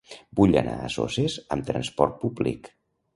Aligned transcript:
Vull 0.37 0.55
anar 0.61 0.77
a 0.85 0.87
Soses 0.93 1.35
amb 1.57 1.67
trasport 1.67 2.17
públic. 2.25 2.71